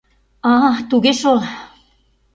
А-а... 0.51 0.71
туге 0.89 1.13
шол... 1.21 1.39